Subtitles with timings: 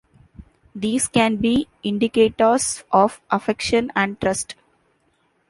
[0.73, 4.55] These can be indicators of affection and trust.